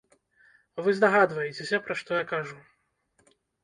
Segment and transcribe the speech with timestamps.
[0.85, 2.61] Вы здагадваецеся, пра што я кажу.